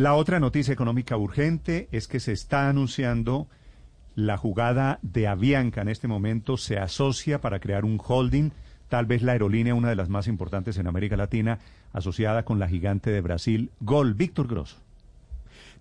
[0.00, 3.48] La otra noticia económica urgente es que se está anunciando
[4.14, 8.50] la jugada de Avianca en este momento se asocia para crear un holding,
[8.88, 11.58] tal vez la aerolínea, una de las más importantes en América Latina,
[11.92, 14.14] asociada con la gigante de Brasil, Gol.
[14.14, 14.78] Víctor Grosso.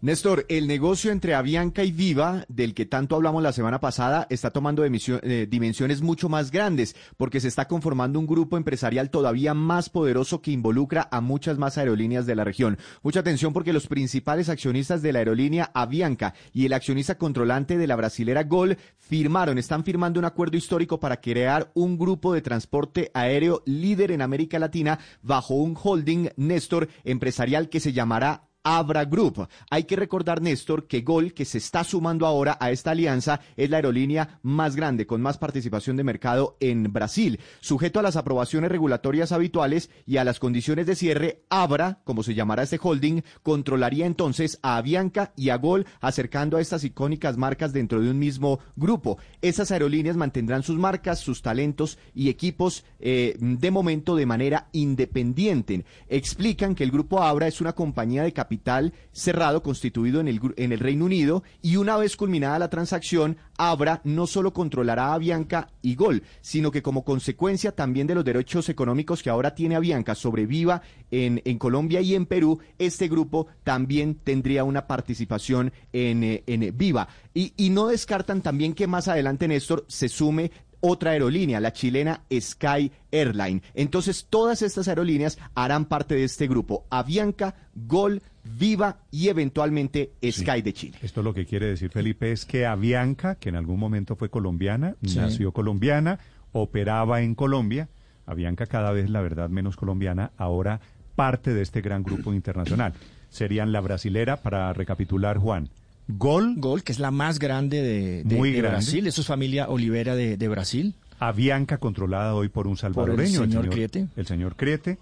[0.01, 4.49] Néstor, el negocio entre Avianca y Viva, del que tanto hablamos la semana pasada, está
[4.49, 9.89] tomando eh, dimensiones mucho más grandes, porque se está conformando un grupo empresarial todavía más
[9.89, 12.77] poderoso que involucra a muchas más aerolíneas de la región.
[13.03, 17.87] Mucha atención porque los principales accionistas de la aerolínea Avianca y el accionista controlante de
[17.87, 23.11] la brasilera Gol firmaron, están firmando un acuerdo histórico para crear un grupo de transporte
[23.13, 29.47] aéreo líder en América Latina bajo un holding, Néstor, empresarial que se llamará Abra Group.
[29.69, 33.69] Hay que recordar, Néstor, que Gol, que se está sumando ahora a esta alianza, es
[33.69, 37.39] la aerolínea más grande, con más participación de mercado en Brasil.
[37.61, 42.33] Sujeto a las aprobaciones regulatorias habituales y a las condiciones de cierre, Abra, como se
[42.33, 47.71] llamará este holding, controlaría entonces a Avianca y a Gol, acercando a estas icónicas marcas
[47.71, 49.19] dentro de un mismo grupo.
[49.41, 55.85] Esas aerolíneas mantendrán sus marcas, sus talentos y equipos eh, de momento de manera independiente.
[56.09, 60.39] Explican que el grupo Abra es una compañía de capital capital cerrado constituido en el,
[60.57, 65.13] en el Reino Unido y una vez culminada la transacción, Abra no solo controlará a
[65.13, 69.75] Avianca y Gol, sino que como consecuencia también de los derechos económicos que ahora tiene
[69.75, 70.81] Avianca sobre Viva
[71.11, 77.07] en, en Colombia y en Perú, este grupo también tendría una participación en, eh, Viva.
[77.35, 82.21] Y, y no descartan también que más adelante, Néstor, se sume otra aerolínea, la chilena
[82.31, 83.61] Sky Airline.
[83.73, 86.85] Entonces, todas estas aerolíneas harán parte de este grupo.
[86.89, 90.97] Avianca, Gol, Viva y eventualmente Sky de Chile.
[91.01, 94.95] Esto lo que quiere decir, Felipe, es que Avianca, que en algún momento fue colombiana,
[95.01, 96.19] nació colombiana,
[96.51, 97.89] operaba en Colombia,
[98.25, 100.81] Avianca cada vez, la verdad, menos colombiana, ahora
[101.15, 102.93] parte de este gran grupo internacional.
[103.29, 105.69] Serían la brasilera, para recapitular, Juan,
[106.09, 106.55] Gol.
[106.57, 109.07] Gol, que es la más grande de, Brasil.
[109.07, 110.95] Eso es familia Olivera de, Brasil.
[111.19, 113.43] Avianca, controlada hoy por un salvadoreño.
[113.43, 114.07] el señor, Criete.
[114.15, 114.97] El señor Criete.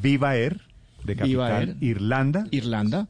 [0.00, 0.60] Viva Air,
[1.04, 2.46] de capital Irlanda.
[2.50, 3.08] Irlanda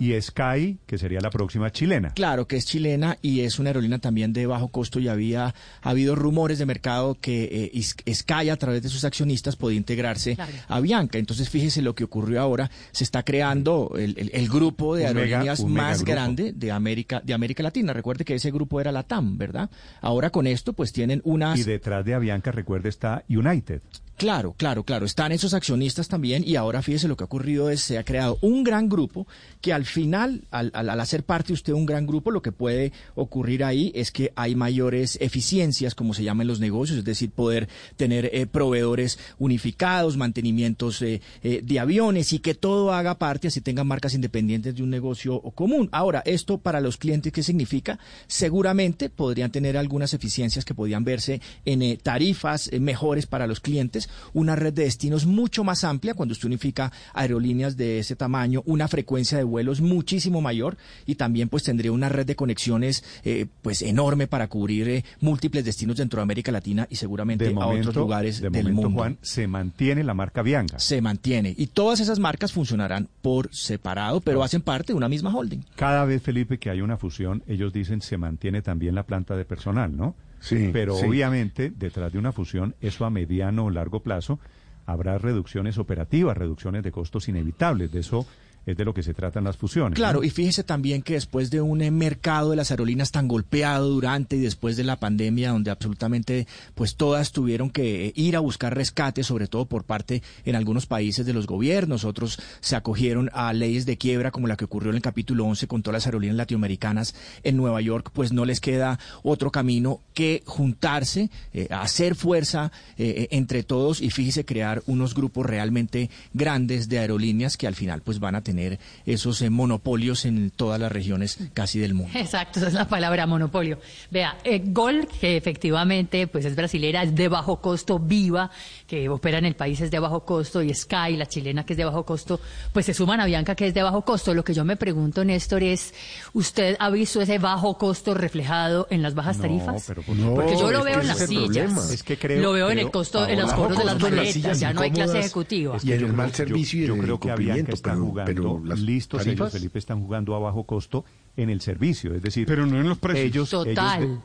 [0.00, 2.14] y Sky, que sería la próxima chilena.
[2.14, 5.90] Claro, que es chilena y es una aerolínea también de bajo costo y había ha
[5.90, 10.80] habido rumores de mercado que eh, Sky a través de sus accionistas podía integrarse a
[10.80, 11.18] Bianca.
[11.18, 16.52] Entonces fíjese lo que ocurrió ahora, se está creando el, grupo de aerolíneas más grande
[16.52, 17.92] de América de América Latina.
[17.92, 19.68] Recuerde que ese grupo era la TAM, ¿verdad?
[20.00, 23.82] Ahora con esto pues tienen unas Y detrás de Avianca, recuerde, está United.
[24.20, 25.06] Claro, claro, claro.
[25.06, 28.36] Están esos accionistas también y ahora fíjese lo que ha ocurrido es se ha creado
[28.42, 29.26] un gran grupo
[29.62, 33.64] que al final, al, hacer parte usted de un gran grupo, lo que puede ocurrir
[33.64, 38.28] ahí es que hay mayores eficiencias, como se llaman los negocios, es decir, poder tener
[38.34, 43.86] eh, proveedores unificados, mantenimientos eh, eh, de aviones y que todo haga parte, así tengan
[43.86, 45.88] marcas independientes de un negocio común.
[45.92, 47.98] Ahora, esto para los clientes, ¿qué significa?
[48.26, 54.56] Seguramente podrían tener algunas eficiencias que podían verse en tarifas mejores para los clientes una
[54.56, 59.38] red de destinos mucho más amplia cuando usted unifica aerolíneas de ese tamaño, una frecuencia
[59.38, 60.76] de vuelos muchísimo mayor
[61.06, 65.64] y también pues tendría una red de conexiones eh, pues enorme para cubrir eh, múltiples
[65.64, 68.90] destinos dentro de América Latina y seguramente a otros lugares de del mundo.
[68.90, 70.78] Juan, se mantiene la marca Bianca.
[70.78, 75.34] Se mantiene y todas esas marcas funcionarán por separado, pero hacen parte de una misma
[75.34, 75.60] holding.
[75.76, 79.44] Cada vez, Felipe, que hay una fusión, ellos dicen se mantiene también la planta de
[79.44, 80.14] personal, ¿no?
[80.40, 84.38] Sí, Pero obviamente, detrás de una fusión, eso a mediano o largo plazo,
[84.86, 87.92] habrá reducciones operativas, reducciones de costos inevitables.
[87.92, 88.26] De eso
[88.66, 89.96] es de lo que se tratan las fusiones.
[89.96, 93.88] Claro, y fíjese también que después de un eh, mercado de las aerolíneas tan golpeado
[93.88, 98.40] durante y después de la pandemia, donde absolutamente pues todas tuvieron que eh, ir a
[98.40, 103.30] buscar rescate, sobre todo por parte en algunos países de los gobiernos, otros se acogieron
[103.32, 106.06] a leyes de quiebra como la que ocurrió en el capítulo 11 con todas las
[106.06, 112.14] aerolíneas latinoamericanas en Nueva York, pues no les queda otro camino que juntarse, eh, hacer
[112.14, 118.02] fuerza entre todos y fíjese crear unos grupos realmente grandes de aerolíneas que al final
[118.02, 122.18] pues van a tener tener esos eh, monopolios en todas las regiones casi del mundo.
[122.18, 123.78] Exacto, esa es la palabra monopolio.
[124.10, 128.50] Vea, eh, Gol, que efectivamente pues es brasilera, es de bajo costo, Viva,
[128.88, 131.76] que opera en el país es de bajo costo, y Sky, la chilena, que es
[131.76, 132.40] de bajo costo,
[132.72, 134.34] pues se suman a Bianca, que es de bajo costo.
[134.34, 135.94] Lo que yo me pregunto, Néstor, es,
[136.32, 139.92] ¿usted ha visto ese bajo costo reflejado en las bajas tarifas?
[140.34, 141.90] Porque yo lo veo en las sillas.
[141.92, 144.72] Es que creo, lo veo en el costo, en los cobros de las maletas, ya
[144.72, 145.76] no hay clase ejecutiva.
[145.84, 148.39] y en el mal servicio yo, y creo que Avianca está jugando
[148.78, 151.04] listos, ellos, Felipe, están jugando a bajo costo
[151.36, 152.14] en el servicio.
[152.14, 153.52] Es decir, pero no en los precios.
[153.52, 153.66] Ellos,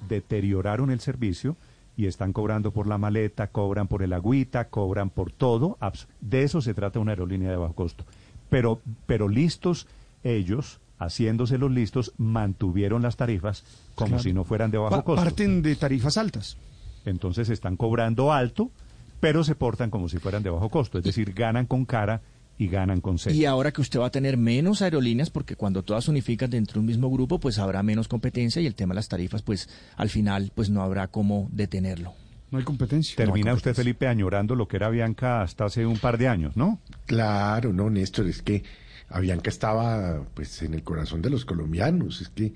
[0.08, 1.56] deterioraron el servicio
[1.98, 5.78] y están cobrando por la maleta, cobran por el agüita, cobran por todo.
[6.22, 8.06] De eso se trata una aerolínea de bajo costo.
[8.50, 9.88] Pero, pero listos
[10.24, 13.64] ellos, haciéndose los listos, mantuvieron las tarifas
[13.96, 15.24] como si no fueran de bajo costo.
[15.24, 16.58] Parten de tarifas altas.
[17.06, 18.72] Entonces están cobrando alto,
[19.20, 22.22] pero se portan como si fueran de bajo costo, es decir, ganan con cara
[22.58, 23.18] y ganan con.
[23.28, 26.80] Y ahora que usted va a tener menos aerolíneas, porque cuando todas unifican dentro de
[26.82, 30.10] un mismo grupo, pues habrá menos competencia y el tema de las tarifas, pues al
[30.10, 32.14] final, pues no habrá cómo detenerlo.
[32.52, 33.16] No hay competencia.
[33.16, 33.74] Termina No hay usted.
[33.74, 36.80] Felipe, añorando lo que era Bianca hasta hace un par de años, ¿no?
[37.06, 38.64] Claro, no, Néstor, es que
[39.10, 42.54] Avianca estaba pues en el corazón de los colombianos, es que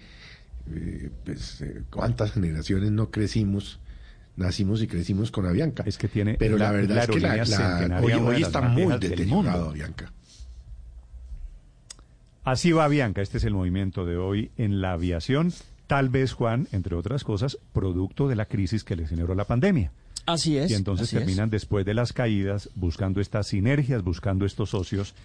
[0.71, 3.79] eh, pues eh, cuántas generaciones no crecimos,
[4.39, 5.83] nacimos y crecimos con Avianca.
[5.85, 7.19] Es que tiene Pero la, la- verdad la es que
[7.87, 9.69] la, hoy, hoy está muy deteriorado.
[9.69, 10.11] Avianca.
[12.43, 15.53] Así va Bianca, este es el movimiento de hoy en la aviación,
[15.87, 19.91] tal vez, Juan, entre otras cosas, producto de la crisis que le generó la pandemia.
[20.25, 20.69] Así es.
[20.71, 21.23] y entonces así es.
[21.23, 25.15] terminan después de las caídas buscando estas sinergias, buscando estos socios.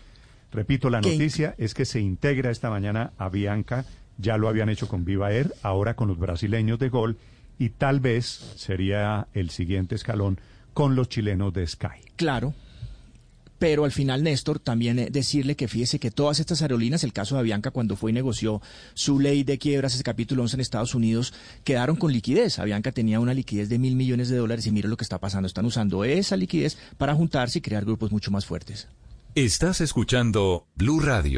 [0.52, 3.84] Repito, la noticia es que se integra esta mañana a Bianca,
[4.18, 7.16] ya lo habían hecho con Viva Air, ahora con los brasileños de Gol,
[7.58, 10.40] y tal vez sería el siguiente escalón
[10.72, 12.00] con los chilenos de Sky.
[12.16, 12.54] Claro.
[13.58, 17.36] Pero al final, Néstor, también eh, decirle que fíjese que todas estas aerolíneas, el caso
[17.36, 18.60] de Avianca cuando fue y negoció
[18.94, 22.58] su ley de quiebras, ese capítulo 11 en Estados Unidos, quedaron con liquidez.
[22.58, 25.46] Avianca tenía una liquidez de mil millones de dólares y mire lo que está pasando.
[25.46, 28.88] Están usando esa liquidez para juntarse y crear grupos mucho más fuertes.
[29.34, 31.32] Estás escuchando Blue Radio.